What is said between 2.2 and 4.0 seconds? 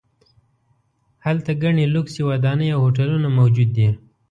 ودانۍ او هوټلونه موجود دي.